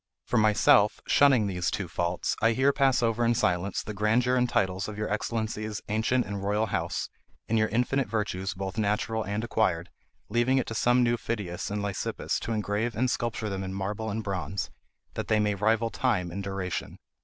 For 0.25 0.37
myself, 0.37 0.99
shunning 1.05 1.45
these 1.45 1.69
two 1.69 1.87
faults, 1.87 2.35
I 2.41 2.53
here 2.53 2.73
pass 2.73 3.03
over 3.03 3.23
in 3.23 3.35
silence 3.35 3.83
the 3.83 3.93
grandeur 3.93 4.35
and 4.35 4.49
titles 4.49 4.87
of 4.87 4.97
your 4.97 5.07
excellency's 5.13 5.79
ancient 5.89 6.25
and 6.25 6.43
royal 6.43 6.65
house, 6.65 7.07
and 7.47 7.55
your 7.55 7.67
infinite 7.67 8.07
virtues 8.09 8.55
both 8.55 8.79
natural 8.79 9.21
and 9.23 9.43
acquired, 9.43 9.91
leaving 10.27 10.57
it 10.57 10.65
to 10.65 10.73
some 10.73 11.03
new 11.03 11.17
Phidias 11.17 11.69
and 11.69 11.83
Lysippus 11.83 12.39
to 12.39 12.51
engrave 12.51 12.95
and 12.95 13.11
sculpture 13.11 13.47
them 13.47 13.63
in 13.63 13.75
marble 13.75 14.09
and 14.09 14.23
bronze, 14.23 14.71
that 15.13 15.27
they 15.27 15.39
may 15.39 15.53
rival 15.53 15.91
time 15.91 16.31
in 16.31 16.41
duration. 16.41 16.97